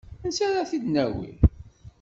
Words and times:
Ansi 0.25 0.41
ara 0.47 0.69
t-id-nawi? 0.69 1.31